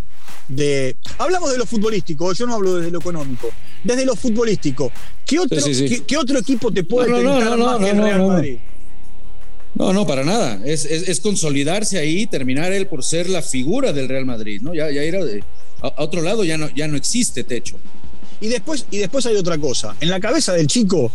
De, 0.47 0.97
hablamos 1.17 1.51
de 1.51 1.57
lo 1.57 1.65
futbolístico, 1.65 2.33
yo 2.33 2.45
no 2.45 2.55
hablo 2.55 2.75
desde 2.75 2.91
lo 2.91 2.99
económico, 2.99 3.49
desde 3.83 4.05
lo 4.05 4.15
futbolístico. 4.15 4.91
¿Qué 5.25 5.39
otro, 5.39 5.59
Sí, 5.59 5.73
sí, 5.73 5.87
sí. 5.87 5.95
¿qué, 5.95 6.03
qué 6.05 6.17
otro 6.17 6.39
equipo 6.39 6.71
te 6.71 6.83
puede 6.83 7.09
No, 7.23 7.39
no, 7.57 7.65
más 7.65 7.77
que 7.79 7.89
el 7.89 7.97
Real. 7.97 8.27
Madrid? 8.27 8.57
No, 9.75 9.93
no, 9.93 10.05
para 10.05 10.23
nada. 10.23 10.59
Es, 10.65 10.85
es- 10.85 11.07
es 11.07 11.19
consolidarse 11.19 11.97
ahí, 11.97 12.25
terminar 12.27 12.71
él 12.73 12.87
por 12.87 13.03
ser 13.03 13.29
la 13.29 13.41
figura 13.41 13.93
del 13.93 14.09
Real 14.09 14.25
Madrid, 14.25 14.61
¿no? 14.61 14.73
Ya, 14.73 14.91
ya 14.91 15.03
ir 15.03 15.15
a 15.81 15.93
otro 16.03 16.21
lado 16.21 16.43
ya 16.43 16.57
no, 16.57 16.69
ya 16.75 16.87
no 16.87 16.97
existe 16.97 17.43
techo. 17.43 17.77
Y 18.41 18.47
después, 18.47 18.85
y 18.91 18.97
después 18.97 19.25
hay 19.25 19.35
otra 19.35 19.57
cosa. 19.57 19.95
En 20.01 20.09
la 20.09 20.19
cabeza 20.19 20.53
del 20.53 20.67
chico, 20.67 21.11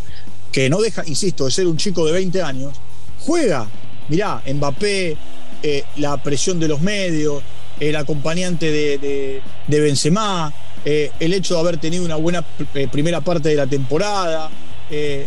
que 0.51 0.69
no 0.69 0.81
deja, 0.81 1.03
insisto, 1.05 1.45
de 1.45 1.51
ser 1.51 1.67
un 1.67 1.77
chico 1.77 2.05
de 2.05 2.13
20 2.13 2.41
años, 2.41 2.73
juega, 3.19 3.69
mirá, 4.09 4.41
Mbappé, 4.51 5.15
eh, 5.63 5.83
la 5.97 6.21
presión 6.21 6.59
de 6.59 6.67
los 6.67 6.81
medios, 6.81 7.43
el 7.79 7.95
acompañante 7.95 8.71
de, 8.71 8.97
de, 8.97 9.41
de 9.67 9.79
Benzema, 9.79 10.53
eh, 10.85 11.11
el 11.19 11.33
hecho 11.33 11.55
de 11.55 11.59
haber 11.61 11.77
tenido 11.77 12.03
una 12.05 12.15
buena 12.15 12.43
eh, 12.73 12.87
primera 12.91 13.21
parte 13.21 13.49
de 13.49 13.55
la 13.55 13.67
temporada. 13.67 14.49
eh, 14.89 15.25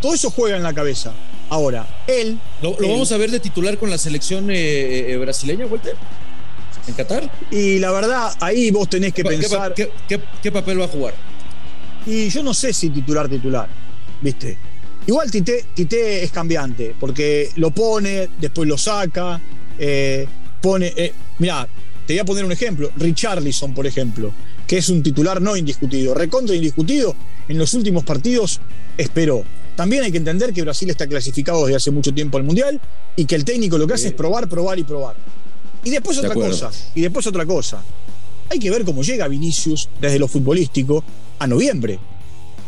todo 0.00 0.14
eso 0.14 0.30
juega 0.30 0.56
en 0.56 0.62
la 0.62 0.72
cabeza. 0.72 1.12
Ahora, 1.50 1.86
él. 2.06 2.38
¿Lo, 2.62 2.70
lo 2.72 2.78
él- 2.86 2.90
vamos 2.92 3.10
a 3.12 3.16
ver 3.16 3.30
de 3.30 3.40
titular 3.40 3.76
con 3.78 3.90
la 3.90 3.98
selección 3.98 4.46
eh, 4.50 5.16
brasileña, 5.20 5.66
Walter? 5.66 5.94
¿En 6.86 6.94
Qatar? 6.94 7.30
Y 7.50 7.78
la 7.80 7.90
verdad, 7.90 8.32
ahí 8.40 8.70
vos 8.70 8.88
tenés 8.88 9.12
que 9.12 9.22
¿Qué, 9.22 9.28
pensar. 9.28 9.74
qué- 9.74 9.90
qué- 10.08 10.20
qué 10.42 10.52
papel 10.52 10.80
va 10.80 10.84
a 10.84 10.88
jugar? 10.88 11.14
Y 12.06 12.28
yo 12.30 12.42
no 12.42 12.54
sé 12.54 12.72
si 12.72 12.90
titular, 12.90 13.28
titular, 13.28 13.68
¿viste? 14.22 14.56
Igual 15.06 15.30
Tite, 15.30 15.64
Tite 15.74 16.22
es 16.22 16.30
cambiante, 16.30 16.94
porque 16.98 17.50
lo 17.56 17.70
pone, 17.70 18.28
después 18.38 18.68
lo 18.68 18.76
saca, 18.78 19.40
eh, 19.78 20.26
pone. 20.60 20.92
Eh, 20.96 21.12
mirá, 21.38 21.66
te 22.08 22.14
voy 22.14 22.20
a 22.20 22.24
poner 22.24 22.46
un 22.46 22.52
ejemplo. 22.52 22.90
Richarlison, 22.96 23.74
por 23.74 23.86
ejemplo, 23.86 24.32
que 24.66 24.78
es 24.78 24.88
un 24.88 25.02
titular 25.02 25.42
no 25.42 25.58
indiscutido, 25.58 26.14
recontra 26.14 26.56
indiscutido, 26.56 27.14
en 27.46 27.58
los 27.58 27.74
últimos 27.74 28.02
partidos 28.02 28.60
esperó. 28.96 29.44
También 29.76 30.04
hay 30.04 30.10
que 30.10 30.16
entender 30.16 30.54
que 30.54 30.62
Brasil 30.62 30.88
está 30.88 31.06
clasificado 31.06 31.66
desde 31.66 31.76
hace 31.76 31.90
mucho 31.90 32.14
tiempo 32.14 32.38
al 32.38 32.44
Mundial 32.44 32.80
y 33.14 33.26
que 33.26 33.34
el 33.34 33.44
técnico 33.44 33.76
lo 33.76 33.86
que 33.86 33.92
hace 33.92 34.08
es 34.08 34.14
probar, 34.14 34.48
probar 34.48 34.78
y 34.78 34.84
probar. 34.84 35.16
Y 35.84 35.90
después 35.90 36.16
De 36.16 36.20
otra 36.20 36.32
acuerdo. 36.32 36.50
cosa, 36.52 36.70
y 36.94 37.02
después 37.02 37.26
otra 37.26 37.44
cosa. 37.44 37.84
Hay 38.48 38.58
que 38.58 38.70
ver 38.70 38.86
cómo 38.86 39.02
llega 39.02 39.28
Vinicius 39.28 39.90
desde 40.00 40.18
lo 40.18 40.28
futbolístico 40.28 41.04
a 41.38 41.46
noviembre. 41.46 41.98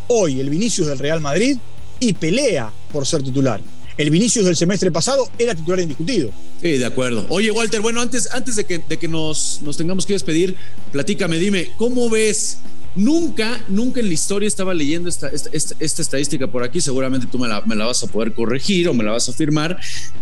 Hoy 0.08 0.38
el 0.38 0.50
Vinicius 0.50 0.88
del 0.88 0.98
Real 0.98 1.22
Madrid 1.22 1.56
y 1.98 2.12
pelea 2.12 2.70
por 2.92 3.06
ser 3.06 3.22
titular. 3.22 3.62
El 4.00 4.08
Vinicius 4.08 4.46
del 4.46 4.56
semestre 4.56 4.90
pasado 4.90 5.28
era 5.38 5.54
titular 5.54 5.78
indiscutido. 5.80 6.30
Sí, 6.62 6.78
de 6.78 6.86
acuerdo. 6.86 7.26
Oye, 7.28 7.50
Walter, 7.50 7.82
bueno, 7.82 8.00
antes, 8.00 8.30
antes 8.32 8.56
de 8.56 8.64
que, 8.64 8.78
de 8.78 8.96
que 8.98 9.08
nos, 9.08 9.60
nos 9.62 9.76
tengamos 9.76 10.06
que 10.06 10.14
despedir, 10.14 10.56
platícame, 10.90 11.38
dime, 11.38 11.72
¿cómo 11.76 12.08
ves? 12.08 12.58
Nunca, 12.96 13.62
nunca 13.68 14.00
en 14.00 14.06
la 14.08 14.14
historia 14.14 14.46
estaba 14.48 14.72
leyendo 14.72 15.10
esta, 15.10 15.28
esta, 15.28 15.50
esta- 15.52 15.76
esta 15.78 16.00
estadística 16.00 16.46
por 16.46 16.64
aquí, 16.64 16.80
seguramente 16.80 17.26
tú 17.30 17.38
me 17.38 17.46
la, 17.46 17.60
me 17.60 17.76
la 17.76 17.84
vas 17.84 18.02
a 18.02 18.06
poder 18.06 18.32
corregir 18.32 18.88
o 18.88 18.94
me 18.94 19.04
la 19.04 19.12
vas 19.12 19.28
a 19.28 19.32
afirmar, 19.32 19.78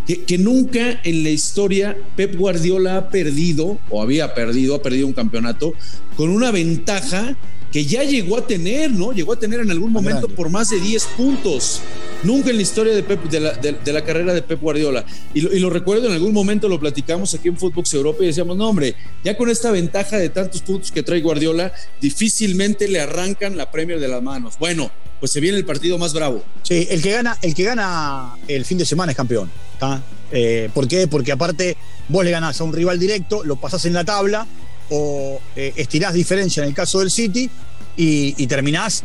que, 0.09 0.25
que 0.25 0.39
nunca 0.39 1.01
en 1.05 1.23
la 1.23 1.31
historia 1.31 1.97
Pep 2.17 2.35
Guardiola 2.37 2.97
ha 2.97 3.09
perdido, 3.11 3.79
o 3.91 4.03
había 4.03 4.35
perdido, 4.35 4.75
ha 4.75 4.83
perdido 4.83 5.07
un 5.07 5.13
campeonato, 5.13 5.73
con 6.17 6.31
una 6.31 6.51
ventaja 6.51 7.37
que 7.73 7.85
ya 7.85 8.03
llegó 8.03 8.39
a 8.39 8.47
tener, 8.47 8.91
¿no? 8.91 9.13
Llegó 9.13 9.33
a 9.35 9.39
tener 9.39 9.61
en 9.61 9.71
algún 9.71 9.93
momento 9.93 10.21
Grande. 10.23 10.35
por 10.37 10.49
más 10.51 10.71
de 10.71 10.81
10 10.81 11.05
puntos. 11.17 11.81
Nunca 12.25 12.51
en 12.51 12.57
la 12.57 12.63
historia 12.63 12.95
de, 12.95 13.03
Pep- 13.05 13.29
de, 13.29 13.41
la, 13.41 13.53
de- 13.53 13.73
de 13.73 13.93
la 13.93 14.03
carrera 14.05 14.33
de 14.35 14.43
Pep 14.43 14.61
Guardiola. 14.61 15.05
Y 15.35 15.41
lo, 15.43 15.53
y 15.55 15.61
lo 15.61 15.71
recuerdo, 15.71 16.07
en 16.07 16.13
algún 16.15 16.33
momento 16.33 16.69
lo 16.69 16.81
platicamos 16.81 17.35
aquí 17.35 17.49
en 17.49 17.57
Footbox 17.57 17.93
Europa 17.95 18.25
y 18.25 18.27
decíamos, 18.27 18.57
no 18.57 18.69
hombre, 18.69 18.95
ya 19.23 19.37
con 19.37 19.51
esta 19.51 19.71
ventaja 19.71 20.17
de 20.17 20.29
tantos 20.31 20.63
puntos 20.63 20.91
que 20.91 21.03
trae 21.03 21.21
Guardiola, 21.21 21.73
difícilmente 22.01 22.89
le 22.89 23.01
arrancan 23.01 23.57
la 23.57 23.71
Premier 23.71 24.01
de 24.01 24.09
las 24.09 24.23
manos. 24.23 24.55
Bueno, 24.59 24.91
pues 25.21 25.31
se 25.31 25.41
viene 25.41 25.59
el 25.59 25.65
partido 25.65 25.99
más 25.99 26.13
bravo. 26.15 26.43
Sí, 26.63 26.87
el 26.91 27.03
que 27.03 27.11
gana, 27.13 27.37
el 27.43 27.55
que 27.55 27.65
gana 27.65 28.35
el 28.49 28.65
fin 28.65 28.79
de 28.79 28.85
semana 28.87 29.13
es 29.13 29.17
campeón. 29.17 29.51
¿tá? 29.79 30.03
Eh, 30.33 30.69
¿Por 30.75 30.89
qué? 30.89 31.07
Porque 31.07 31.31
aparte 31.33 31.77
vos 32.09 32.25
le 32.25 32.31
ganás 32.33 32.61
a 32.61 32.65
un 32.65 32.73
rival 32.73 32.99
directo, 32.99 33.45
lo 33.45 33.57
pasás 33.57 33.85
en 33.85 33.93
la 33.93 34.05
tabla 34.05 34.47
o 34.91 35.41
eh, 35.57 35.73
estirás 35.77 36.15
diferencia 36.15 36.63
en 36.63 36.69
el 36.69 36.75
caso 36.75 37.01
del 37.01 37.11
City 37.11 37.51
y, 37.97 38.35
y 38.43 38.47
terminás 38.47 39.05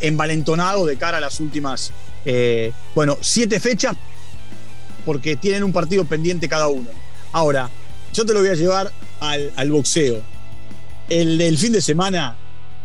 envalentonado 0.00 0.86
de 0.86 0.96
cara 0.96 1.18
a 1.18 1.20
las 1.20 1.40
últimas, 1.40 1.92
eh, 2.24 2.72
bueno, 2.94 3.18
siete 3.20 3.60
fechas 3.60 3.96
porque 5.04 5.36
tienen 5.36 5.64
un 5.64 5.72
partido 5.72 6.04
pendiente 6.04 6.48
cada 6.48 6.68
uno. 6.68 6.88
Ahora, 7.32 7.68
yo 8.12 8.24
te 8.24 8.32
lo 8.32 8.40
voy 8.40 8.50
a 8.50 8.54
llevar 8.54 8.92
al, 9.20 9.70
boxeo. 9.70 10.22
El 11.08 11.38
del 11.38 11.58
fin 11.58 11.72
de 11.72 11.80
semana 11.80 12.36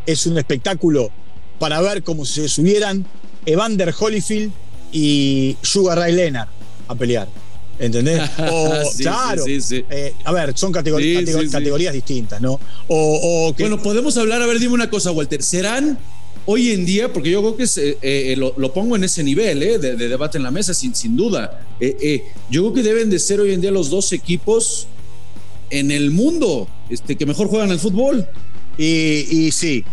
es 0.06 0.26
un 0.26 0.38
espectáculo 0.38 1.12
para 1.60 1.80
ver 1.82 2.04
cómo 2.04 2.26
se 2.26 2.48
subieran 2.48 3.06
Evander 3.46 3.94
Holyfield 3.98 4.52
y 4.92 5.58
Sugar 5.62 6.00
Ray 6.00 6.14
Leonard 6.14 6.50
a 6.88 6.96
pelear. 6.96 7.28
¿Entendés? 7.80 8.22
O, 8.52 8.92
Sí, 8.92 9.04
claro. 9.04 9.44
sí, 9.44 9.62
sí, 9.62 9.78
sí. 9.78 9.86
eh, 9.90 10.14
a 10.24 10.32
ver, 10.32 10.58
son 10.58 10.74
categori- 10.74 11.50
categorías 11.52 11.94
distintas, 11.94 12.42
¿no? 12.42 12.60
O, 12.88 13.48
o 13.50 13.56
que- 13.56 13.64
Bueno, 13.64 13.82
podemos 13.82 14.18
hablar, 14.18 14.42
a 14.42 14.46
ver, 14.48 14.60
dime 14.60 14.74
una 14.74 14.90
cosa, 14.90 15.12
Walter, 15.12 15.44
¿serán 15.44 15.98
hoy 16.46 16.72
en 16.72 16.86
día, 16.86 17.12
porque 17.12 17.30
yo 17.30 17.42
creo 17.42 17.58
que 17.58 17.64
es, 17.64 17.78
eh, 17.78 17.98
eh, 18.02 18.36
lo, 18.38 18.54
lo 18.58 18.72
pongo 18.74 18.96
en 18.96 19.04
ese 19.04 19.22
nivel 19.24 19.62
eh, 19.62 19.78
de, 19.80 19.96
de 19.98 20.08
debate 20.08 20.38
en 20.38 20.44
la 20.44 20.52
mesa, 20.52 20.74
sin, 20.74 20.96
sin 20.96 21.16
duda, 21.18 21.62
yo 21.80 22.62
creo 22.62 22.74
que 22.74 22.84
deben 22.84 23.10
de 23.10 23.20
ser 23.20 23.42
hoy 23.42 23.54
en 23.54 23.60
día 23.62 23.70
los 23.72 23.90
dos 23.90 24.12
equipos 24.14 24.88
en 25.70 25.92
el 25.92 26.12
mundo 26.12 26.68
este, 26.90 27.16
que 27.18 27.26
mejor 27.26 27.48
juegan 27.48 27.70
al 27.72 27.80
fútbol. 27.80 28.26
y, 28.78 28.86
y 29.30 29.52
sí, 29.52 29.84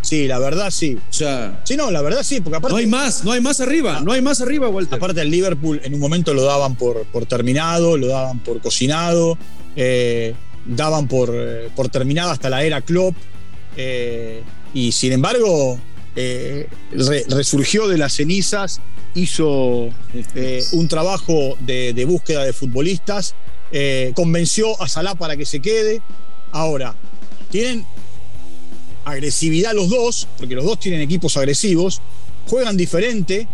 sí, 0.00 0.26
la 0.26 0.38
verdad 0.38 0.70
sí. 0.70 0.96
O 1.08 1.12
sea, 1.12 1.60
Sí, 1.64 1.76
no, 1.76 1.90
la 1.90 2.00
verdad 2.02 2.22
sí, 2.22 2.40
porque 2.40 2.56
aparte, 2.58 2.72
no 2.72 2.78
hay 2.78 2.86
más, 2.86 3.24
no 3.24 3.32
hay 3.32 3.40
más 3.40 3.60
arriba, 3.60 4.00
no 4.00 4.12
hay 4.12 4.20
más 4.22 4.40
arriba, 4.40 4.68
Walter. 4.68 4.96
aparte 4.96 5.20
el 5.20 5.30
Liverpool 5.30 5.80
en 5.84 5.94
un 5.94 6.00
momento 6.00 6.32
lo 6.34 6.42
daban 6.44 6.76
por, 6.76 7.04
por 7.06 7.26
terminado, 7.26 7.96
lo 7.96 8.06
daban 8.08 8.38
por 8.40 8.60
cocinado, 8.60 9.36
eh, 9.76 10.34
daban 10.66 11.08
por, 11.08 11.30
eh, 11.32 11.68
por 11.76 11.88
terminada 11.88 12.32
hasta 12.32 12.48
la 12.50 12.62
era 12.64 12.80
Klopp. 12.80 13.14
eh, 13.76 14.42
y 14.74 14.92
sin 14.92 15.12
embargo, 15.12 15.78
re- 16.14 17.24
resurgió 17.28 17.88
de 17.88 17.96
las 17.96 18.12
cenizas, 18.14 18.80
hizo 19.14 19.88
un 20.72 20.88
trabajo 20.88 21.56
de, 21.60 21.92
de 21.94 22.04
búsqueda 22.04 22.44
de 22.44 22.52
futbolistas, 22.52 23.34
convenció 24.14 24.80
a 24.82 24.88
Salah 24.88 25.14
para 25.14 25.36
que 25.36 25.46
se 25.46 25.60
quede. 25.60 26.02
Ahora, 26.52 26.94
tienen 27.50 27.84
agresividad 29.10 29.72
los 29.74 29.88
dos, 29.88 30.28
porque 30.38 30.54
los 30.54 30.64
dos 30.64 30.80
tienen 30.80 31.00
equipos 31.00 31.36
agresivos, 31.36 32.00
juegan 32.46 32.76
diferente. 32.76 33.46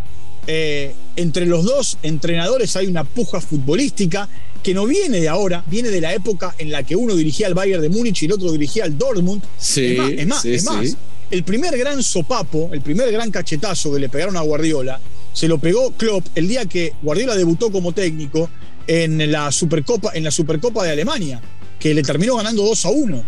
eh, 0.46 0.94
entre 1.16 1.46
los 1.46 1.64
dos 1.64 1.96
entrenadores 2.02 2.76
hay 2.76 2.86
una 2.86 3.04
puja 3.04 3.40
futbolística 3.40 4.28
que 4.62 4.74
no 4.74 4.86
viene 4.86 5.20
de 5.20 5.28
ahora, 5.28 5.62
viene 5.66 5.90
de 5.90 6.00
la 6.00 6.14
época 6.14 6.54
en 6.58 6.70
la 6.70 6.82
que 6.82 6.96
uno 6.96 7.14
dirigía 7.14 7.46
al 7.46 7.54
Bayern 7.54 7.82
de 7.82 7.88
Múnich 7.90 8.22
y 8.22 8.26
el 8.26 8.32
otro 8.32 8.50
dirigía 8.50 8.84
al 8.84 8.96
Dortmund. 8.96 9.42
Sí, 9.58 9.92
es 9.92 9.98
más, 9.98 10.10
es 10.10 10.26
más, 10.26 10.42
sí, 10.42 10.54
es 10.54 10.64
más, 10.64 10.88
sí. 10.88 10.96
el 11.30 11.44
primer 11.44 11.76
gran 11.76 12.02
sopapo, 12.02 12.70
el 12.72 12.80
primer 12.80 13.12
gran 13.12 13.30
cachetazo 13.30 13.92
que 13.92 14.00
le 14.00 14.08
pegaron 14.08 14.36
a 14.36 14.40
Guardiola, 14.40 15.00
se 15.32 15.48
lo 15.48 15.58
pegó 15.58 15.92
Klopp 15.92 16.26
el 16.34 16.48
día 16.48 16.64
que 16.64 16.94
Guardiola 17.02 17.36
debutó 17.36 17.70
como 17.70 17.92
técnico 17.92 18.48
en 18.86 19.30
la 19.30 19.52
Supercopa, 19.52 20.12
en 20.14 20.24
la 20.24 20.30
Supercopa 20.30 20.84
de 20.84 20.90
Alemania, 20.90 21.40
que 21.78 21.92
le 21.92 22.02
terminó 22.02 22.36
ganando 22.36 22.62
2 22.64 22.86
a 22.86 22.90
1. 22.90 23.24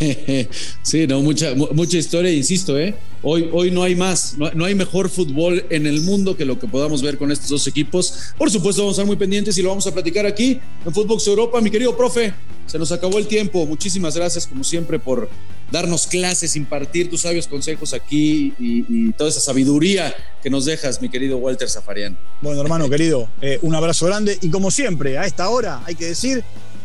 Sí, 0.82 1.06
no, 1.06 1.20
mucha, 1.22 1.54
mu- 1.54 1.68
mucha 1.72 1.96
historia, 1.96 2.32
insisto, 2.32 2.78
¿eh? 2.78 2.94
Hoy, 3.22 3.48
hoy 3.52 3.70
no 3.70 3.82
hay 3.82 3.94
más, 3.94 4.36
no, 4.36 4.50
no 4.52 4.64
hay 4.64 4.74
mejor 4.74 5.08
fútbol 5.08 5.64
en 5.70 5.86
el 5.86 6.00
mundo 6.02 6.36
que 6.36 6.44
lo 6.44 6.58
que 6.58 6.66
podamos 6.66 7.02
ver 7.02 7.18
con 7.18 7.30
estos 7.30 7.48
dos 7.48 7.66
equipos. 7.66 8.32
Por 8.36 8.50
supuesto, 8.50 8.82
vamos 8.82 8.94
a 8.94 9.02
estar 9.02 9.06
muy 9.06 9.16
pendientes 9.16 9.56
y 9.58 9.62
lo 9.62 9.68
vamos 9.68 9.86
a 9.86 9.92
platicar 9.92 10.26
aquí 10.26 10.60
en 10.84 10.92
Footbox 10.92 11.26
Europa. 11.28 11.60
Mi 11.60 11.70
querido 11.70 11.96
profe, 11.96 12.34
se 12.66 12.78
nos 12.78 12.90
acabó 12.90 13.18
el 13.18 13.26
tiempo. 13.28 13.64
Muchísimas 13.64 14.16
gracias, 14.16 14.46
como 14.46 14.64
siempre, 14.64 14.98
por, 14.98 15.28
darnos 15.72 16.06
clases, 16.06 16.54
impartir 16.54 17.10
tus 17.10 17.22
sabios 17.22 17.48
consejos 17.48 17.94
aquí 17.94 18.52
y, 18.60 19.10
toda 19.12 19.30
esa 19.30 19.40
sabiduría 19.40 20.14
que 20.42 20.50
nos 20.50 20.66
dejas, 20.66 21.00
mi 21.00 21.08
querido 21.08 21.38
Walter 21.38 21.68
Zafarian. 21.68 22.16
Bueno, 22.42 22.60
hermano 22.60 22.88
querido, 22.88 23.28
eh, 23.40 23.58
un 23.62 23.74
abrazo 23.74 24.06
grande 24.06 24.38
y 24.40 24.50
como 24.50 24.70
siempre, 24.70 25.18
a 25.18 25.24
esta 25.24 25.48
hora 25.48 25.82
hay 25.84 25.94
que 25.94 26.06
decir, 26.06 26.44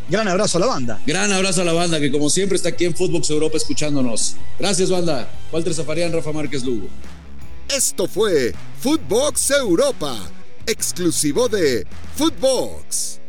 gran 0.09 0.27
abrazo 0.27 0.57
a 0.57 0.61
la 0.61 0.67
banda. 0.67 1.01
Gran 1.05 1.31
abrazo 1.31 1.61
a 1.61 1.65
la 1.65 1.73
banda 1.73 1.99
que 1.99 2.11
como 2.11 2.29
siempre 2.29 2.55
está 2.55 2.69
aquí 2.69 2.85
en 2.85 2.95
Footbox 2.95 3.29
Europa 3.29 3.57
escuchándonos. 3.57 4.35
Gracias, 4.59 4.89
banda. 4.89 5.29
Walter 5.51 5.73
Zafarian, 5.73 6.11
Rafa 6.11 6.31
Márquez 6.31 6.63
Lugo. 6.63 6.87
Esto 7.69 8.07
fue 8.07 8.53
Footbox 8.79 9.51
Europa, 9.51 10.17
exclusivo 10.65 11.49
de 11.49 11.85
Footbox. 12.15 13.19